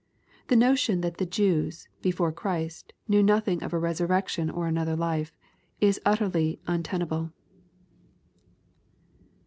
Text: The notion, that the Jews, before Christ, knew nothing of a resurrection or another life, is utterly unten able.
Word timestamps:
The 0.47 0.55
notion, 0.55 1.01
that 1.01 1.17
the 1.17 1.27
Jews, 1.27 1.87
before 2.01 2.31
Christ, 2.31 2.93
knew 3.07 3.21
nothing 3.21 3.61
of 3.61 3.71
a 3.71 3.77
resurrection 3.77 4.49
or 4.49 4.65
another 4.65 4.95
life, 4.95 5.37
is 5.79 6.01
utterly 6.03 6.59
unten 6.67 7.03
able. 7.03 7.31